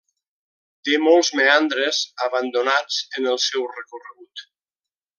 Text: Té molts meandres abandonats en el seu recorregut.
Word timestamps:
Té 0.87 0.97
molts 1.07 1.29
meandres 1.41 2.01
abandonats 2.29 2.99
en 3.21 3.31
el 3.35 3.41
seu 3.49 3.71
recorregut. 3.79 4.47